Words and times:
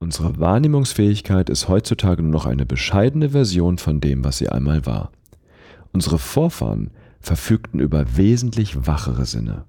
Unsere 0.00 0.38
Wahrnehmungsfähigkeit 0.38 1.50
ist 1.50 1.68
heutzutage 1.68 2.22
nur 2.22 2.30
noch 2.30 2.46
eine 2.46 2.64
bescheidene 2.64 3.30
Version 3.30 3.78
von 3.78 4.00
dem, 4.00 4.24
was 4.24 4.38
sie 4.38 4.48
einmal 4.48 4.86
war. 4.86 5.10
Unsere 5.92 6.18
Vorfahren 6.18 6.90
verfügten 7.20 7.80
über 7.80 8.16
wesentlich 8.16 8.86
wachere 8.86 9.26
Sinne. 9.26 9.64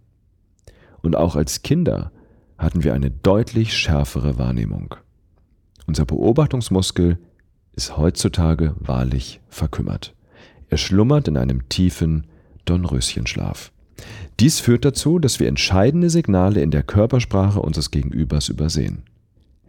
Und 1.01 1.15
auch 1.15 1.35
als 1.35 1.63
Kinder 1.63 2.11
hatten 2.59 2.83
wir 2.83 2.93
eine 2.93 3.09
deutlich 3.09 3.75
schärfere 3.75 4.37
Wahrnehmung. 4.37 4.95
Unser 5.87 6.05
Beobachtungsmuskel 6.05 7.17
ist 7.73 7.97
heutzutage 7.97 8.75
wahrlich 8.79 9.41
verkümmert. 9.49 10.13
Er 10.69 10.77
schlummert 10.77 11.27
in 11.27 11.37
einem 11.37 11.67
tiefen 11.69 12.27
Dornröschenschlaf. 12.65 13.71
Dies 14.39 14.59
führt 14.59 14.85
dazu, 14.85 15.17
dass 15.17 15.39
wir 15.39 15.47
entscheidende 15.47 16.11
Signale 16.11 16.61
in 16.61 16.69
der 16.69 16.83
Körpersprache 16.83 17.59
unseres 17.59 17.89
Gegenübers 17.89 18.49
übersehen. 18.49 19.03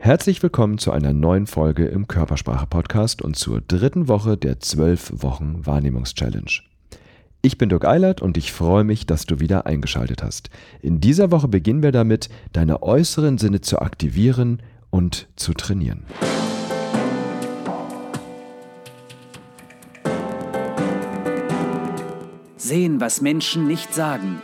Herzlich 0.03 0.43
willkommen 0.43 0.79
zu 0.79 0.93
einer 0.93 1.12
neuen 1.12 1.46
Folge 1.46 1.85
im 1.85 2.09
Körpersprache-Podcast 2.09 3.21
und 3.21 3.36
zur 3.36 3.61
dritten 3.61 4.09
Woche 4.09 4.39
der 4.39 4.59
12 4.59 5.23
Wochen 5.23 5.67
Wahrnehmungs-Challenge. 5.67 6.50
Ich 7.43 7.59
bin 7.59 7.68
Dirk 7.68 7.85
Eilert 7.85 8.23
und 8.23 8.39
ich 8.39 8.50
freue 8.50 8.82
mich, 8.82 9.04
dass 9.04 9.26
du 9.26 9.40
wieder 9.40 9.67
eingeschaltet 9.67 10.23
hast. 10.23 10.49
In 10.81 11.03
dieser 11.03 11.31
Woche 11.31 11.49
beginnen 11.49 11.82
wir 11.82 11.93
damit, 11.93 12.31
deine 12.54 12.82
äußeren 12.82 13.36
Sinne 13.36 13.61
zu 13.61 13.79
aktivieren 13.81 14.63
und 14.89 15.29
zu 15.36 15.53
trainieren. 15.53 16.07
Sehen, 22.57 23.03
was 23.03 23.21
Menschen 23.21 23.67
nicht 23.67 23.93
sagen. 23.93 24.40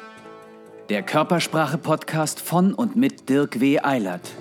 Der 0.90 1.02
Körpersprache-Podcast 1.02 2.40
von 2.42 2.74
und 2.74 2.94
mit 2.94 3.30
Dirk 3.30 3.58
W. 3.58 3.80
Eilert. 3.80 4.34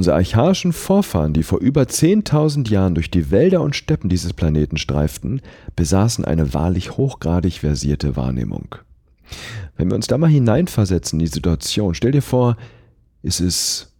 Unsere 0.00 0.16
archaischen 0.16 0.72
Vorfahren, 0.72 1.34
die 1.34 1.42
vor 1.42 1.60
über 1.60 1.82
10.000 1.82 2.70
Jahren 2.70 2.94
durch 2.94 3.10
die 3.10 3.30
Wälder 3.30 3.60
und 3.60 3.76
Steppen 3.76 4.08
dieses 4.08 4.32
Planeten 4.32 4.78
streiften, 4.78 5.42
besaßen 5.76 6.24
eine 6.24 6.54
wahrlich 6.54 6.96
hochgradig 6.96 7.58
versierte 7.58 8.16
Wahrnehmung. 8.16 8.76
Wenn 9.76 9.90
wir 9.90 9.96
uns 9.96 10.06
da 10.06 10.16
mal 10.16 10.30
hineinversetzen 10.30 11.20
in 11.20 11.26
die 11.26 11.30
Situation, 11.30 11.94
stell 11.94 12.12
dir 12.12 12.22
vor, 12.22 12.56
es 13.22 13.40
ist 13.40 13.92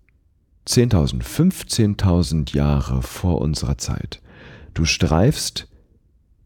10.000, 0.69 1.23
15.000 1.23 2.57
Jahre 2.57 3.03
vor 3.03 3.43
unserer 3.43 3.77
Zeit. 3.77 4.23
Du 4.73 4.87
streifst 4.87 5.69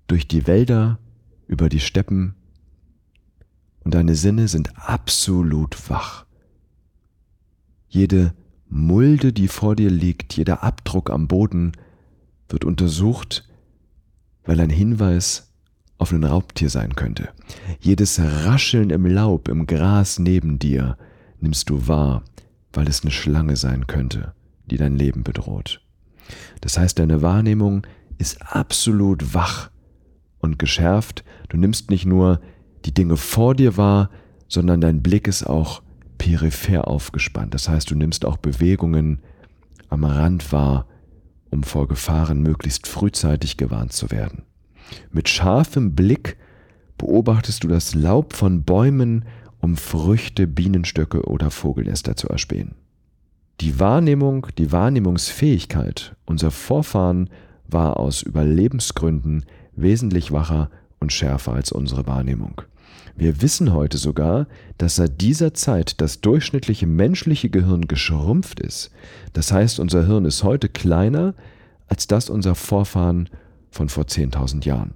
durch 0.08 0.26
die 0.26 0.48
Wälder, 0.48 0.98
über 1.46 1.68
die 1.68 1.78
Steppen 1.78 2.34
und 3.84 3.94
deine 3.94 4.16
Sinne 4.16 4.48
sind 4.48 4.76
absolut 4.78 5.88
wach. 5.88 6.26
Jede 7.86 8.34
Mulde, 8.74 9.32
die 9.32 9.46
vor 9.46 9.76
dir 9.76 9.88
liegt, 9.88 10.36
jeder 10.36 10.64
Abdruck 10.64 11.08
am 11.08 11.28
Boden 11.28 11.72
wird 12.48 12.64
untersucht, 12.64 13.48
weil 14.44 14.58
ein 14.58 14.68
Hinweis 14.68 15.52
auf 15.96 16.12
ein 16.12 16.24
Raubtier 16.24 16.68
sein 16.68 16.96
könnte. 16.96 17.28
Jedes 17.78 18.20
Rascheln 18.20 18.90
im 18.90 19.06
Laub, 19.06 19.46
im 19.46 19.68
Gras 19.68 20.18
neben 20.18 20.58
dir 20.58 20.98
nimmst 21.38 21.70
du 21.70 21.86
wahr, 21.86 22.24
weil 22.72 22.88
es 22.88 23.02
eine 23.02 23.12
Schlange 23.12 23.54
sein 23.54 23.86
könnte, 23.86 24.34
die 24.66 24.76
dein 24.76 24.96
Leben 24.96 25.22
bedroht. 25.22 25.80
Das 26.60 26.76
heißt, 26.76 26.98
deine 26.98 27.22
Wahrnehmung 27.22 27.86
ist 28.18 28.42
absolut 28.42 29.34
wach 29.34 29.70
und 30.40 30.58
geschärft. 30.58 31.24
Du 31.48 31.56
nimmst 31.56 31.90
nicht 31.90 32.06
nur 32.06 32.40
die 32.86 32.92
Dinge 32.92 33.16
vor 33.16 33.54
dir 33.54 33.76
wahr, 33.76 34.10
sondern 34.48 34.80
dein 34.80 35.00
Blick 35.00 35.28
ist 35.28 35.44
auch 35.44 35.83
peripher 36.24 36.88
aufgespannt. 36.88 37.52
Das 37.52 37.68
heißt, 37.68 37.90
du 37.90 37.94
nimmst 37.94 38.24
auch 38.24 38.38
Bewegungen 38.38 39.18
am 39.90 40.04
Rand 40.04 40.52
wahr, 40.52 40.86
um 41.50 41.62
vor 41.62 41.86
Gefahren 41.86 42.40
möglichst 42.40 42.86
frühzeitig 42.86 43.58
gewarnt 43.58 43.92
zu 43.92 44.10
werden. 44.10 44.42
Mit 45.12 45.28
scharfem 45.28 45.94
Blick 45.94 46.38
beobachtest 46.96 47.62
du 47.62 47.68
das 47.68 47.94
Laub 47.94 48.32
von 48.32 48.64
Bäumen, 48.64 49.26
um 49.60 49.76
Früchte, 49.76 50.46
Bienenstöcke 50.46 51.28
oder 51.28 51.50
Vogelnester 51.50 52.16
zu 52.16 52.28
erspähen. 52.28 52.74
Die 53.60 53.78
Wahrnehmung, 53.78 54.46
die 54.56 54.72
Wahrnehmungsfähigkeit 54.72 56.16
unserer 56.24 56.52
Vorfahren 56.52 57.28
war 57.68 57.98
aus 57.98 58.22
Überlebensgründen 58.22 59.44
wesentlich 59.76 60.32
wacher 60.32 60.70
und 61.00 61.12
schärfer 61.12 61.52
als 61.52 61.70
unsere 61.70 62.06
Wahrnehmung. 62.06 62.62
Wir 63.16 63.42
wissen 63.42 63.72
heute 63.72 63.98
sogar, 63.98 64.46
dass 64.78 64.96
seit 64.96 65.20
dieser 65.20 65.54
Zeit 65.54 66.00
das 66.00 66.20
durchschnittliche 66.20 66.86
menschliche 66.86 67.50
Gehirn 67.50 67.86
geschrumpft 67.86 68.60
ist. 68.60 68.90
Das 69.32 69.52
heißt, 69.52 69.78
unser 69.78 70.06
Hirn 70.06 70.24
ist 70.24 70.42
heute 70.42 70.68
kleiner 70.68 71.34
als 71.86 72.06
das 72.06 72.30
unserer 72.30 72.54
Vorfahren 72.54 73.28
von 73.70 73.88
vor 73.88 74.04
10.000 74.04 74.64
Jahren. 74.64 74.94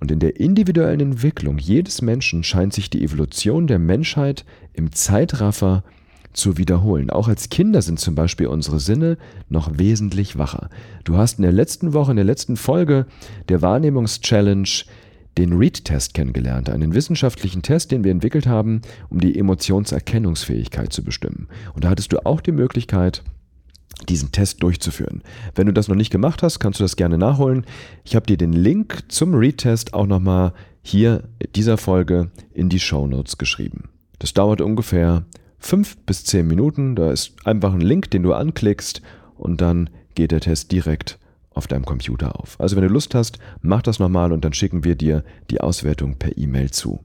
Und 0.00 0.10
in 0.10 0.20
der 0.20 0.38
individuellen 0.38 1.00
Entwicklung 1.00 1.58
jedes 1.58 2.02
Menschen 2.02 2.44
scheint 2.44 2.72
sich 2.72 2.90
die 2.90 3.02
Evolution 3.02 3.66
der 3.66 3.78
Menschheit 3.78 4.44
im 4.72 4.92
Zeitraffer 4.92 5.82
zu 6.32 6.56
wiederholen. 6.56 7.10
Auch 7.10 7.26
als 7.26 7.48
Kinder 7.48 7.82
sind 7.82 7.98
zum 7.98 8.14
Beispiel 8.14 8.46
unsere 8.46 8.78
Sinne 8.78 9.18
noch 9.48 9.78
wesentlich 9.78 10.38
wacher. 10.38 10.68
Du 11.04 11.16
hast 11.16 11.38
in 11.38 11.42
der 11.42 11.52
letzten 11.52 11.94
Woche, 11.94 12.12
in 12.12 12.16
der 12.16 12.24
letzten 12.24 12.56
Folge 12.56 13.06
der 13.48 13.60
Wahrnehmungs-Challenge 13.60 14.68
den 15.38 15.52
Read-Test 15.52 16.14
kennengelernt, 16.14 16.68
einen 16.68 16.94
wissenschaftlichen 16.94 17.62
Test, 17.62 17.92
den 17.92 18.02
wir 18.02 18.10
entwickelt 18.10 18.46
haben, 18.46 18.82
um 19.08 19.20
die 19.20 19.38
Emotionserkennungsfähigkeit 19.38 20.92
zu 20.92 21.04
bestimmen. 21.04 21.48
Und 21.74 21.84
da 21.84 21.90
hattest 21.90 22.12
du 22.12 22.26
auch 22.26 22.40
die 22.40 22.52
Möglichkeit, 22.52 23.22
diesen 24.08 24.32
Test 24.32 24.62
durchzuführen. 24.62 25.22
Wenn 25.54 25.66
du 25.66 25.72
das 25.72 25.88
noch 25.88 25.96
nicht 25.96 26.10
gemacht 26.10 26.42
hast, 26.42 26.58
kannst 26.58 26.80
du 26.80 26.84
das 26.84 26.96
gerne 26.96 27.18
nachholen. 27.18 27.64
Ich 28.04 28.16
habe 28.16 28.26
dir 28.26 28.36
den 28.36 28.52
Link 28.52 29.04
zum 29.08 29.34
Read-Test 29.34 29.94
auch 29.94 30.06
nochmal 30.06 30.52
hier 30.82 31.24
in 31.38 31.52
dieser 31.54 31.78
Folge 31.78 32.30
in 32.52 32.68
die 32.68 32.80
Show 32.80 33.06
Notes 33.06 33.38
geschrieben. 33.38 33.90
Das 34.18 34.34
dauert 34.34 34.60
ungefähr 34.60 35.24
fünf 35.58 35.96
bis 35.98 36.24
zehn 36.24 36.46
Minuten. 36.46 36.96
Da 36.96 37.12
ist 37.12 37.34
einfach 37.44 37.72
ein 37.72 37.80
Link, 37.80 38.10
den 38.10 38.24
du 38.24 38.34
anklickst 38.34 39.02
und 39.36 39.60
dann 39.60 39.90
geht 40.14 40.32
der 40.32 40.40
Test 40.40 40.72
direkt 40.72 41.18
auf 41.58 41.66
deinem 41.66 41.84
Computer 41.84 42.40
auf. 42.40 42.58
Also 42.58 42.76
wenn 42.76 42.84
du 42.84 42.88
Lust 42.88 43.14
hast, 43.14 43.38
mach 43.60 43.82
das 43.82 43.98
nochmal 43.98 44.32
und 44.32 44.44
dann 44.44 44.54
schicken 44.54 44.84
wir 44.84 44.94
dir 44.94 45.24
die 45.50 45.60
Auswertung 45.60 46.14
per 46.14 46.38
E-Mail 46.38 46.70
zu. 46.70 47.00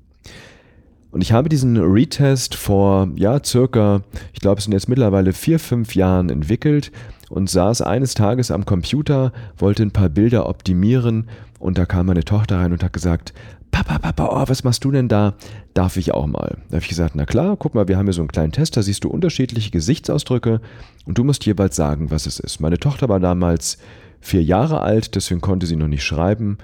Und 1.12 1.22
ich 1.22 1.32
habe 1.32 1.50
diesen 1.50 1.78
Retest 1.78 2.56
vor, 2.56 3.10
ja, 3.16 3.44
circa, 3.44 4.02
ich 4.34 4.40
glaube, 4.40 4.58
es 4.60 4.64
sind 4.64 4.74
jetzt 4.74 4.90
mittlerweile 4.90 5.34
vier, 5.34 5.60
fünf 5.60 5.94
Jahren 5.96 6.30
entwickelt 6.30 6.92
und 7.30 7.50
saß 7.50 7.82
eines 7.82 8.14
Tages 8.16 8.50
am 8.50 8.66
Computer, 8.66 9.32
wollte 9.58 9.84
ein 9.84 9.92
paar 9.92 10.10
Bilder 10.10 10.50
optimieren 10.50 11.30
und 11.60 11.78
da 11.78 11.86
kam 11.86 12.08
meine 12.08 12.24
Tochter 12.24 12.58
rein 12.58 12.72
und 12.72 12.84
hat 12.84 12.94
gesagt, 12.94 13.34
Papa, 13.74 13.98
Papa, 13.98 14.30
oh, 14.32 14.48
was 14.48 14.64
machst 14.64 14.84
du 14.86 14.92
denn 14.92 15.08
da? 15.08 15.34
Darf 15.74 15.98
ich 15.98 16.14
auch 16.14 16.28
mal? 16.28 16.58
Da 16.70 16.76
habe 16.76 16.84
ich 16.84 16.90
gesagt, 16.90 17.16
na 17.16 17.26
klar, 17.26 17.58
guck 17.58 17.74
mal, 17.74 17.88
wir 17.88 17.98
haben 17.98 18.06
hier 18.06 18.14
so 18.14 18.22
einen 18.22 18.28
kleinen 18.28 18.52
Test, 18.52 18.78
da 18.78 18.84
siehst 18.84 19.04
du 19.04 19.10
unterschiedliche 19.10 19.72
Gesichtsausdrücke 19.72 20.62
und 21.06 21.18
du 21.18 21.24
musst 21.24 21.44
jeweils 21.46 21.76
sagen, 21.76 22.12
was 22.12 22.28
es 22.28 22.40
ist. 22.40 22.60
Meine 22.60 22.78
Tochter 22.78 23.10
war 23.10 23.20
damals 23.20 23.80
vier 24.24 24.44
Jahre 24.44 24.82
alt, 24.82 25.16
deswegen 25.16 25.42
konnte 25.42 25.66
sie 25.66 25.76
noch 25.76 25.88
nicht 25.88 26.04
schreiben 26.04 26.58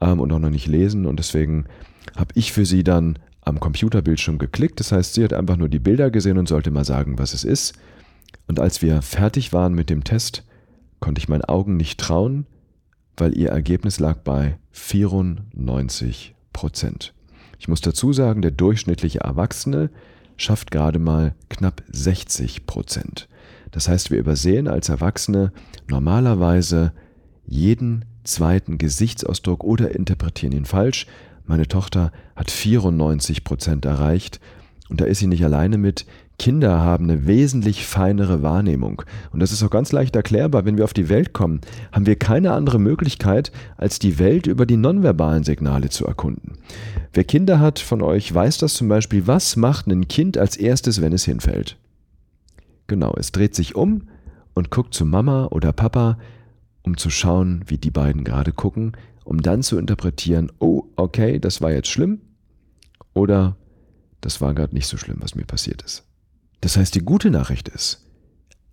ähm, 0.00 0.20
und 0.20 0.32
auch 0.32 0.38
noch 0.38 0.50
nicht 0.50 0.66
lesen 0.66 1.06
und 1.06 1.18
deswegen 1.18 1.66
habe 2.16 2.32
ich 2.34 2.52
für 2.52 2.66
sie 2.66 2.82
dann 2.82 3.18
am 3.42 3.60
Computerbildschirm 3.60 4.38
geklickt. 4.38 4.80
Das 4.80 4.92
heißt, 4.92 5.14
sie 5.14 5.24
hat 5.24 5.32
einfach 5.32 5.56
nur 5.56 5.68
die 5.68 5.78
Bilder 5.78 6.10
gesehen 6.10 6.38
und 6.38 6.48
sollte 6.48 6.70
mal 6.70 6.84
sagen, 6.84 7.18
was 7.18 7.34
es 7.34 7.44
ist. 7.44 7.74
Und 8.46 8.60
als 8.60 8.82
wir 8.82 9.02
fertig 9.02 9.52
waren 9.52 9.74
mit 9.74 9.90
dem 9.90 10.04
Test, 10.04 10.44
konnte 11.00 11.18
ich 11.18 11.28
meinen 11.28 11.44
Augen 11.44 11.76
nicht 11.76 11.98
trauen, 11.98 12.46
weil 13.16 13.36
ihr 13.36 13.50
Ergebnis 13.50 13.98
lag 14.00 14.18
bei 14.18 14.58
94 14.72 16.34
Prozent. 16.52 17.12
Ich 17.58 17.68
muss 17.68 17.80
dazu 17.80 18.12
sagen, 18.12 18.42
der 18.42 18.50
durchschnittliche 18.50 19.20
Erwachsene 19.20 19.90
schafft 20.36 20.70
gerade 20.70 20.98
mal 20.98 21.34
knapp 21.48 21.82
60 21.90 22.66
Prozent. 22.66 23.28
Das 23.70 23.88
heißt, 23.88 24.10
wir 24.10 24.18
übersehen 24.18 24.68
als 24.68 24.88
Erwachsene 24.88 25.52
normalerweise 25.88 26.92
jeden 27.46 28.04
zweiten 28.24 28.78
Gesichtsausdruck 28.78 29.64
oder 29.64 29.94
interpretieren 29.94 30.52
ihn 30.52 30.64
falsch. 30.64 31.06
Meine 31.46 31.66
Tochter 31.66 32.12
hat 32.36 32.50
94 32.50 33.44
Prozent 33.44 33.84
erreicht 33.84 34.40
und 34.92 35.00
da 35.00 35.06
ist 35.06 35.20
sie 35.20 35.26
nicht 35.26 35.42
alleine 35.42 35.78
mit. 35.78 36.04
Kinder 36.38 36.80
haben 36.82 37.08
eine 37.08 37.26
wesentlich 37.26 37.86
feinere 37.86 38.42
Wahrnehmung. 38.42 39.00
Und 39.32 39.40
das 39.40 39.50
ist 39.50 39.62
auch 39.62 39.70
ganz 39.70 39.90
leicht 39.90 40.14
erklärbar. 40.14 40.66
Wenn 40.66 40.76
wir 40.76 40.84
auf 40.84 40.92
die 40.92 41.08
Welt 41.08 41.32
kommen, 41.32 41.62
haben 41.92 42.04
wir 42.04 42.16
keine 42.16 42.52
andere 42.52 42.78
Möglichkeit, 42.78 43.52
als 43.78 43.98
die 43.98 44.18
Welt 44.18 44.46
über 44.46 44.66
die 44.66 44.76
nonverbalen 44.76 45.44
Signale 45.44 45.88
zu 45.88 46.04
erkunden. 46.04 46.58
Wer 47.14 47.24
Kinder 47.24 47.58
hat 47.58 47.78
von 47.78 48.02
euch, 48.02 48.34
weiß 48.34 48.58
das 48.58 48.74
zum 48.74 48.88
Beispiel. 48.88 49.26
Was 49.26 49.56
macht 49.56 49.86
ein 49.86 50.08
Kind 50.08 50.36
als 50.36 50.58
erstes, 50.58 51.00
wenn 51.00 51.14
es 51.14 51.24
hinfällt? 51.24 51.78
Genau, 52.88 53.14
es 53.18 53.32
dreht 53.32 53.54
sich 53.54 53.74
um 53.74 54.08
und 54.52 54.68
guckt 54.68 54.92
zu 54.92 55.06
Mama 55.06 55.46
oder 55.46 55.72
Papa, 55.72 56.18
um 56.82 56.98
zu 56.98 57.08
schauen, 57.08 57.64
wie 57.66 57.78
die 57.78 57.90
beiden 57.90 58.24
gerade 58.24 58.52
gucken, 58.52 58.92
um 59.24 59.40
dann 59.40 59.62
zu 59.62 59.78
interpretieren, 59.78 60.52
oh, 60.58 60.82
okay, 60.96 61.38
das 61.38 61.62
war 61.62 61.72
jetzt 61.72 61.88
schlimm 61.88 62.20
oder 63.14 63.56
das 64.22 64.40
war 64.40 64.54
gerade 64.54 64.74
nicht 64.74 64.86
so 64.86 64.96
schlimm, 64.96 65.18
was 65.20 65.34
mir 65.34 65.44
passiert 65.44 65.82
ist. 65.82 66.04
Das 66.62 66.78
heißt, 66.78 66.94
die 66.94 67.00
gute 67.00 67.30
Nachricht 67.30 67.68
ist, 67.68 68.02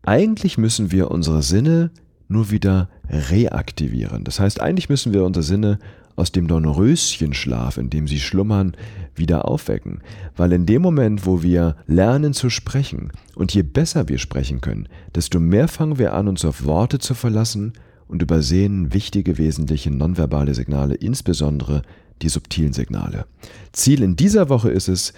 Eigentlich 0.04 0.58
müssen 0.58 0.92
wir 0.92 1.12
unsere 1.12 1.44
Sinne 1.44 1.92
nur 2.28 2.52
wieder 2.52 2.90
reaktivieren. 3.10 4.24
Das 4.24 4.40
heißt, 4.40 4.62
eigentlich 4.62 4.90
müssen 4.90 5.14
wir 5.14 5.24
unsere 5.24 5.44
Sinne 5.44 5.80
aus 6.16 6.32
dem 6.32 6.48
Dornröschenschlaf, 6.48 7.78
in 7.78 7.90
dem 7.90 8.08
sie 8.08 8.20
schlummern, 8.20 8.76
wieder 9.16 9.48
aufwecken. 9.48 10.02
Weil 10.36 10.52
in 10.52 10.66
dem 10.66 10.82
Moment, 10.82 11.26
wo 11.26 11.44
wir 11.44 11.76
lernen 11.88 12.34
zu 12.34 12.50
sprechen 12.50 13.12
und 13.36 13.54
je 13.54 13.64
besser 13.64 14.10
wir 14.10 14.18
sprechen 14.18 14.62
können, 14.62 14.88
desto 15.16 15.40
mehr 15.40 15.68
fangen 15.68 15.98
wir 15.98 16.14
an, 16.14 16.28
uns 16.28 16.46
auf 16.46 16.66
Worte 16.66 17.00
zu 17.00 17.14
verlassen 17.14 17.74
und 18.08 18.22
übersehen 18.22 18.94
wichtige, 18.94 19.38
wesentliche 19.38 19.92
nonverbale 19.92 20.54
Signale, 20.54 20.96
insbesondere 20.96 21.84
die 22.22 22.30
subtilen 22.30 22.74
Signale. 22.74 23.26
Ziel 23.72 24.04
in 24.04 24.16
dieser 24.16 24.50
Woche 24.50 24.72
ist 24.72 24.88
es, 24.88 25.14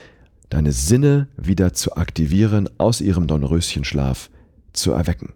deine 0.52 0.74
Sinne 0.74 1.28
wieder 1.38 1.74
zu 1.74 1.96
aktivieren, 1.96 2.70
aus 2.78 3.02
ihrem 3.02 3.26
Dornröschenschlaf 3.26 4.30
zu 4.74 4.92
erwecken. 4.92 5.34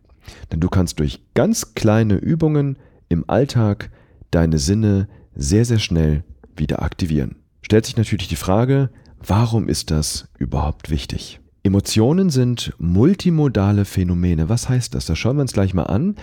Denn 0.51 0.59
du 0.59 0.69
kannst 0.69 0.99
durch 0.99 1.21
ganz 1.33 1.73
kleine 1.73 2.15
Übungen 2.15 2.77
im 3.09 3.23
Alltag 3.27 3.89
deine 4.29 4.59
Sinne 4.59 5.07
sehr, 5.33 5.65
sehr 5.65 5.79
schnell 5.79 6.23
wieder 6.55 6.81
aktivieren. 6.81 7.35
Stellt 7.61 7.85
sich 7.85 7.97
natürlich 7.97 8.27
die 8.27 8.35
Frage, 8.35 8.89
warum 9.25 9.69
ist 9.69 9.89
das 9.89 10.27
überhaupt 10.37 10.89
wichtig? 10.89 11.39
Emotionen 11.63 12.29
sind 12.29 12.73
multimodale 12.77 13.85
Phänomene. 13.85 14.49
Was 14.49 14.69
heißt 14.69 14.93
das? 14.93 15.05
Das 15.05 15.17
schauen 15.17 15.37
wir 15.37 15.41
uns 15.41 15.53
gleich 15.53 15.73
mal 15.73 15.83
an. 15.83 16.15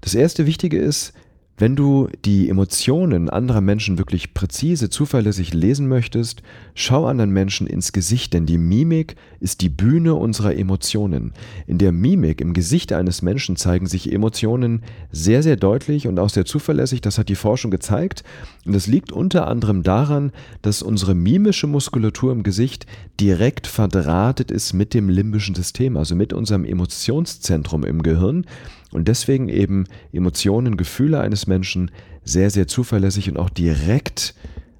Das 0.00 0.14
erste 0.14 0.46
Wichtige 0.46 0.78
ist, 0.78 1.12
wenn 1.58 1.74
du 1.74 2.08
die 2.24 2.48
Emotionen 2.48 3.28
anderer 3.28 3.60
Menschen 3.60 3.98
wirklich 3.98 4.32
präzise, 4.32 4.90
zuverlässig 4.90 5.52
lesen 5.52 5.88
möchtest, 5.88 6.42
schau 6.74 7.06
anderen 7.06 7.30
Menschen 7.30 7.66
ins 7.66 7.92
Gesicht, 7.92 8.32
denn 8.32 8.46
die 8.46 8.58
Mimik 8.58 9.16
ist 9.40 9.60
die 9.60 9.68
Bühne 9.68 10.14
unserer 10.14 10.54
Emotionen. 10.54 11.32
In 11.66 11.78
der 11.78 11.90
Mimik, 11.90 12.40
im 12.40 12.54
Gesicht 12.54 12.92
eines 12.92 13.22
Menschen 13.22 13.56
zeigen 13.56 13.86
sich 13.86 14.12
Emotionen 14.12 14.82
sehr, 15.10 15.42
sehr 15.42 15.56
deutlich 15.56 16.06
und 16.06 16.20
auch 16.20 16.30
sehr 16.30 16.44
zuverlässig. 16.44 17.00
Das 17.00 17.18
hat 17.18 17.28
die 17.28 17.34
Forschung 17.34 17.72
gezeigt. 17.72 18.22
Und 18.64 18.72
das 18.74 18.86
liegt 18.86 19.10
unter 19.10 19.48
anderem 19.48 19.82
daran, 19.82 20.30
dass 20.62 20.80
unsere 20.80 21.16
mimische 21.16 21.66
Muskulatur 21.66 22.30
im 22.30 22.44
Gesicht 22.44 22.86
direkt 23.18 23.66
verdrahtet 23.66 24.52
ist 24.52 24.74
mit 24.74 24.94
dem 24.94 25.08
limbischen 25.08 25.56
System, 25.56 25.96
also 25.96 26.14
mit 26.14 26.32
unserem 26.32 26.64
Emotionszentrum 26.64 27.84
im 27.84 28.02
Gehirn 28.02 28.46
und 28.92 29.08
deswegen 29.08 29.48
eben 29.48 29.84
Emotionen, 30.12 30.76
Gefühle 30.76 31.20
eines 31.20 31.46
Menschen 31.46 31.90
sehr, 32.24 32.50
sehr 32.50 32.66
zuverlässig 32.66 33.30
und 33.30 33.36
auch 33.36 33.50
direkt 33.50 34.34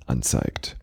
anzeigt. 0.06 0.76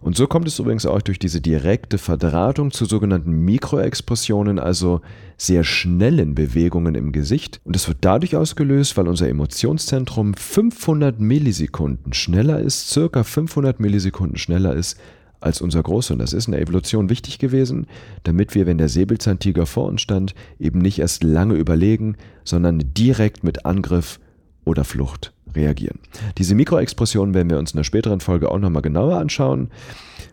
Und 0.00 0.16
so 0.16 0.26
kommt 0.26 0.46
es 0.46 0.58
übrigens 0.58 0.86
auch 0.86 1.00
durch 1.00 1.18
diese 1.18 1.40
direkte 1.40 1.96
Verdrahtung 1.98 2.72
zu 2.72 2.84
sogenannten 2.84 3.32
Mikroexpressionen, 3.44 4.58
also 4.58 5.00
sehr 5.36 5.64
schnellen 5.64 6.34
Bewegungen 6.34 6.94
im 6.94 7.12
Gesicht. 7.12 7.60
Und 7.64 7.74
das 7.74 7.88
wird 7.88 7.98
dadurch 8.02 8.36
ausgelöst, 8.36 8.96
weil 8.96 9.08
unser 9.08 9.28
Emotionszentrum 9.28 10.34
500 10.34 11.18
Millisekunden 11.20 12.12
schneller 12.12 12.60
ist, 12.60 12.90
circa 12.90 13.24
500 13.24 13.80
Millisekunden 13.80 14.36
schneller 14.36 14.74
ist 14.74 14.98
als 15.42 15.60
unser 15.60 15.82
Großhirn. 15.82 16.18
Das 16.18 16.32
ist 16.32 16.46
in 16.46 16.52
der 16.52 16.60
Evolution 16.60 17.08
wichtig 17.08 17.38
gewesen, 17.38 17.86
damit 18.22 18.54
wir, 18.54 18.66
wenn 18.66 18.78
der 18.78 18.88
Säbelzahntiger 18.88 19.66
vor 19.66 19.86
uns 19.86 20.00
stand, 20.00 20.34
eben 20.58 20.78
nicht 20.78 20.98
erst 20.98 21.22
lange 21.24 21.54
überlegen, 21.54 22.16
sondern 22.44 22.82
direkt 22.94 23.44
mit 23.44 23.66
Angriff 23.66 24.20
oder 24.64 24.84
Flucht 24.84 25.32
reagieren. 25.54 25.98
Diese 26.38 26.54
Mikroexpressionen 26.54 27.34
werden 27.34 27.50
wir 27.50 27.58
uns 27.58 27.72
in 27.72 27.78
einer 27.78 27.84
späteren 27.84 28.20
Folge 28.20 28.50
auch 28.50 28.58
nochmal 28.58 28.82
genauer 28.82 29.18
anschauen. 29.18 29.70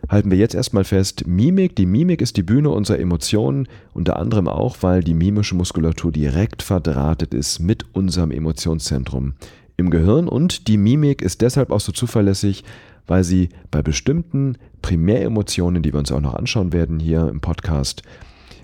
Halten 0.08 0.30
wir 0.30 0.38
jetzt 0.38 0.54
erstmal 0.54 0.84
fest, 0.84 1.26
Mimik, 1.26 1.76
die 1.76 1.84
Mimik 1.84 2.22
ist 2.22 2.36
die 2.36 2.42
Bühne 2.42 2.70
unserer 2.70 2.98
Emotionen, 2.98 3.68
unter 3.92 4.16
anderem 4.16 4.48
auch, 4.48 4.78
weil 4.80 5.02
die 5.02 5.14
mimische 5.14 5.54
Muskulatur 5.54 6.10
direkt 6.10 6.62
verdrahtet 6.62 7.34
ist 7.34 7.58
mit 7.58 7.84
unserem 7.92 8.30
Emotionszentrum 8.30 9.34
im 9.76 9.90
Gehirn 9.90 10.28
und 10.28 10.68
die 10.68 10.76
Mimik 10.76 11.22
ist 11.22 11.40
deshalb 11.40 11.70
auch 11.70 11.80
so 11.80 11.90
zuverlässig, 11.90 12.64
weil 13.10 13.24
sie 13.24 13.48
bei 13.72 13.82
bestimmten 13.82 14.56
Primäremotionen, 14.82 15.82
die 15.82 15.92
wir 15.92 15.98
uns 15.98 16.12
auch 16.12 16.20
noch 16.20 16.34
anschauen 16.34 16.72
werden 16.72 17.00
hier 17.00 17.28
im 17.28 17.40
Podcast, 17.40 18.04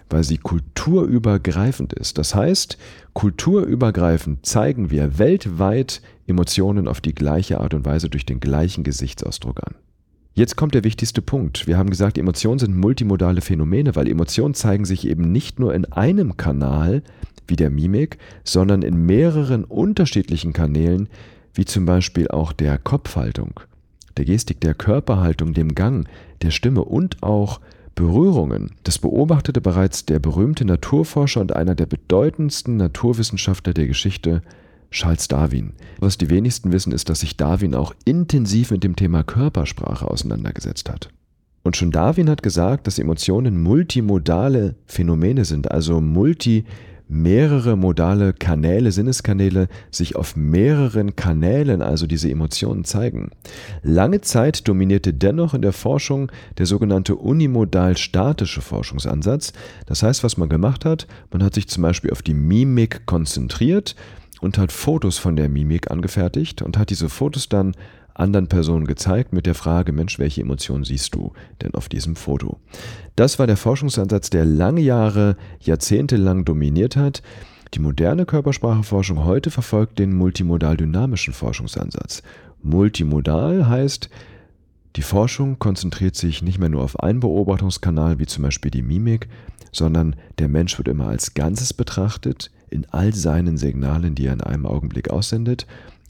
weil 0.08 0.22
sie 0.22 0.38
kulturübergreifend 0.38 1.92
ist. 1.92 2.16
Das 2.16 2.32
heißt, 2.36 2.78
kulturübergreifend 3.12 4.46
zeigen 4.46 4.92
wir 4.92 5.18
weltweit 5.18 6.00
Emotionen 6.28 6.86
auf 6.86 7.00
die 7.00 7.12
gleiche 7.12 7.60
Art 7.60 7.74
und 7.74 7.84
Weise 7.84 8.08
durch 8.08 8.24
den 8.24 8.38
gleichen 8.38 8.84
Gesichtsausdruck 8.84 9.66
an. 9.66 9.74
Jetzt 10.34 10.54
kommt 10.54 10.74
der 10.74 10.84
wichtigste 10.84 11.22
Punkt. 11.22 11.66
Wir 11.66 11.76
haben 11.76 11.90
gesagt, 11.90 12.16
Emotionen 12.16 12.60
sind 12.60 12.76
multimodale 12.76 13.40
Phänomene, 13.40 13.96
weil 13.96 14.06
Emotionen 14.06 14.54
zeigen 14.54 14.84
sich 14.84 15.08
eben 15.08 15.32
nicht 15.32 15.58
nur 15.58 15.74
in 15.74 15.86
einem 15.86 16.36
Kanal 16.36 17.02
wie 17.48 17.56
der 17.56 17.70
Mimik, 17.70 18.18
sondern 18.44 18.82
in 18.82 19.06
mehreren 19.06 19.64
unterschiedlichen 19.64 20.52
Kanälen, 20.52 21.08
wie 21.52 21.64
zum 21.64 21.84
Beispiel 21.84 22.28
auch 22.28 22.52
der 22.52 22.78
Kopfhaltung 22.78 23.58
der 24.16 24.24
Gestik, 24.24 24.60
der 24.60 24.74
Körperhaltung, 24.74 25.54
dem 25.54 25.74
Gang, 25.74 26.08
der 26.42 26.50
Stimme 26.50 26.84
und 26.84 27.22
auch 27.22 27.60
Berührungen. 27.94 28.72
Das 28.84 28.98
beobachtete 28.98 29.60
bereits 29.60 30.04
der 30.04 30.18
berühmte 30.18 30.64
Naturforscher 30.64 31.40
und 31.40 31.56
einer 31.56 31.74
der 31.74 31.86
bedeutendsten 31.86 32.76
Naturwissenschaftler 32.76 33.72
der 33.72 33.86
Geschichte, 33.86 34.42
Charles 34.90 35.28
Darwin. 35.28 35.72
Was 35.98 36.18
die 36.18 36.30
wenigsten 36.30 36.72
wissen, 36.72 36.92
ist, 36.92 37.08
dass 37.08 37.20
sich 37.20 37.36
Darwin 37.36 37.74
auch 37.74 37.94
intensiv 38.04 38.70
mit 38.70 38.84
dem 38.84 38.96
Thema 38.96 39.24
Körpersprache 39.24 40.08
auseinandergesetzt 40.08 40.90
hat. 40.90 41.08
Und 41.62 41.76
schon 41.76 41.90
Darwin 41.90 42.30
hat 42.30 42.42
gesagt, 42.42 42.86
dass 42.86 42.98
Emotionen 42.98 43.60
multimodale 43.60 44.76
Phänomene 44.86 45.44
sind, 45.44 45.70
also 45.70 46.00
multi 46.00 46.64
mehrere 47.08 47.76
modale 47.76 48.32
Kanäle, 48.32 48.90
Sinneskanäle 48.90 49.68
sich 49.90 50.16
auf 50.16 50.36
mehreren 50.36 51.14
Kanälen, 51.16 51.82
also 51.82 52.06
diese 52.06 52.30
Emotionen 52.30 52.84
zeigen. 52.84 53.30
Lange 53.82 54.20
Zeit 54.20 54.66
dominierte 54.66 55.14
dennoch 55.14 55.54
in 55.54 55.62
der 55.62 55.72
Forschung 55.72 56.32
der 56.58 56.66
sogenannte 56.66 57.14
unimodal-statische 57.14 58.60
Forschungsansatz. 58.60 59.52
Das 59.86 60.02
heißt, 60.02 60.24
was 60.24 60.36
man 60.36 60.48
gemacht 60.48 60.84
hat, 60.84 61.06
man 61.30 61.42
hat 61.42 61.54
sich 61.54 61.68
zum 61.68 61.82
Beispiel 61.82 62.10
auf 62.10 62.22
die 62.22 62.34
Mimik 62.34 63.06
konzentriert 63.06 63.94
und 64.40 64.58
hat 64.58 64.72
Fotos 64.72 65.18
von 65.18 65.36
der 65.36 65.48
Mimik 65.48 65.90
angefertigt 65.90 66.62
und 66.62 66.76
hat 66.76 66.90
diese 66.90 67.08
Fotos 67.08 67.48
dann 67.48 67.74
anderen 68.18 68.48
Personen 68.48 68.86
gezeigt 68.86 69.32
mit 69.32 69.46
der 69.46 69.54
Frage, 69.54 69.92
Mensch, 69.92 70.18
welche 70.18 70.40
Emotionen 70.40 70.84
siehst 70.84 71.14
du 71.14 71.32
denn 71.62 71.74
auf 71.74 71.88
diesem 71.88 72.16
Foto? 72.16 72.58
Das 73.14 73.38
war 73.38 73.46
der 73.46 73.56
Forschungsansatz, 73.56 74.30
der 74.30 74.44
lange 74.44 74.80
Jahre, 74.80 75.36
jahrzehntelang 75.60 76.44
dominiert 76.44 76.96
hat. 76.96 77.22
Die 77.74 77.80
moderne 77.80 78.26
Körperspracheforschung 78.26 79.24
heute 79.24 79.50
verfolgt 79.50 79.98
den 79.98 80.14
multimodal-dynamischen 80.14 81.34
Forschungsansatz. 81.34 82.22
Multimodal 82.62 83.68
heißt, 83.68 84.08
die 84.96 85.02
Forschung 85.02 85.58
konzentriert 85.58 86.16
sich 86.16 86.42
nicht 86.42 86.58
mehr 86.58 86.70
nur 86.70 86.82
auf 86.82 87.00
einen 87.00 87.20
Beobachtungskanal, 87.20 88.18
wie 88.18 88.26
zum 88.26 88.44
Beispiel 88.44 88.70
die 88.70 88.82
Mimik, 88.82 89.28
sondern 89.70 90.16
der 90.38 90.48
Mensch 90.48 90.78
wird 90.78 90.88
immer 90.88 91.08
als 91.08 91.34
Ganzes 91.34 91.74
betrachtet, 91.74 92.50
in 92.70 92.86
all 92.90 93.14
seinen 93.14 93.58
Signalen, 93.58 94.14
die 94.14 94.26
er 94.26 94.32
in 94.32 94.40
einem 94.40 94.64
Augenblick 94.64 95.10
aussendet. 95.10 95.66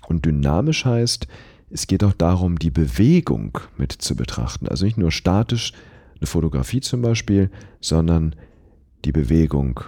Und 0.07 0.25
dynamisch 0.25 0.85
heißt, 0.85 1.27
es 1.71 1.87
geht 1.87 2.05
auch 2.05 2.13
darum, 2.13 2.59
die 2.59 2.71
Bewegung 2.71 3.59
mit 3.77 3.93
zu 3.93 4.15
betrachten. 4.17 4.69
Also 4.69 4.85
nicht 4.85 4.99
nur 4.99 5.11
statisch 5.11 5.73
eine 6.19 6.27
Fotografie 6.27 6.81
zum 6.81 7.03
Beispiel, 7.03 7.51
sondern 7.81 8.35
die 9.05 9.13
Bewegung 9.13 9.81